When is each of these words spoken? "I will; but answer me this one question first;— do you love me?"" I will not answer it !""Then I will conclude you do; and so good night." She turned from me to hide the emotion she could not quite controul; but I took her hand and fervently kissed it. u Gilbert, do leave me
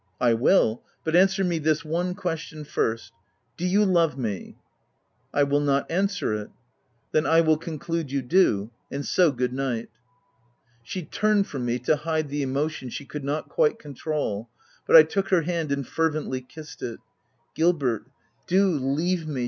"I 0.29 0.33
will; 0.33 0.81
but 1.03 1.15
answer 1.15 1.43
me 1.43 1.59
this 1.59 1.85
one 1.85 2.15
question 2.15 2.63
first;— 2.63 3.13
do 3.55 3.63
you 3.67 3.85
love 3.85 4.17
me?"" 4.17 4.55
I 5.31 5.43
will 5.43 5.59
not 5.59 5.91
answer 5.91 6.33
it 6.33 6.49
!""Then 7.11 7.27
I 7.27 7.41
will 7.41 7.55
conclude 7.55 8.11
you 8.11 8.23
do; 8.23 8.71
and 8.89 9.05
so 9.05 9.31
good 9.31 9.53
night." 9.53 9.89
She 10.81 11.03
turned 11.05 11.45
from 11.45 11.65
me 11.65 11.77
to 11.81 11.97
hide 11.97 12.29
the 12.29 12.41
emotion 12.41 12.89
she 12.89 13.05
could 13.05 13.23
not 13.23 13.47
quite 13.47 13.77
controul; 13.77 14.49
but 14.87 14.95
I 14.95 15.03
took 15.03 15.27
her 15.27 15.43
hand 15.43 15.71
and 15.71 15.87
fervently 15.87 16.41
kissed 16.41 16.81
it. 16.81 16.97
u 16.97 16.99
Gilbert, 17.53 18.05
do 18.47 18.69
leave 18.69 19.27
me 19.27 19.39